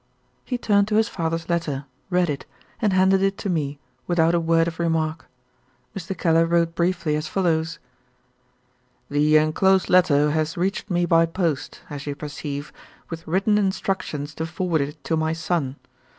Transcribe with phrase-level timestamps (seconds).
[0.43, 2.47] He turned to his father's letter; read it;
[2.81, 3.77] and handed it to me
[4.07, 5.27] without a word of remark.
[5.95, 6.17] Mr.
[6.17, 7.77] Keller wrote briefly as follows:
[9.11, 12.73] "The enclosed letter has reached me by post, as you perceive,
[13.11, 15.75] with written instructions to forward it to my son.